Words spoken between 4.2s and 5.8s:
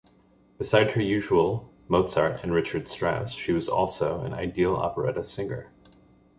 an ideal operetta singer.